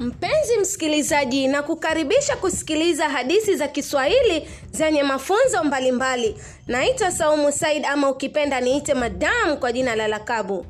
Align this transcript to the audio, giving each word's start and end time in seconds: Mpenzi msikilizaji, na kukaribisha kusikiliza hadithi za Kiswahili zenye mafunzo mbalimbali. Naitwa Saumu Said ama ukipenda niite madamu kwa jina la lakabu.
Mpenzi 0.00 0.56
msikilizaji, 0.60 1.48
na 1.48 1.62
kukaribisha 1.62 2.36
kusikiliza 2.36 3.08
hadithi 3.08 3.56
za 3.56 3.68
Kiswahili 3.68 4.48
zenye 4.72 5.02
mafunzo 5.02 5.64
mbalimbali. 5.64 6.36
Naitwa 6.66 7.10
Saumu 7.12 7.52
Said 7.52 7.86
ama 7.86 8.10
ukipenda 8.10 8.60
niite 8.60 8.94
madamu 8.94 9.56
kwa 9.56 9.72
jina 9.72 9.94
la 9.96 10.08
lakabu. 10.08 10.66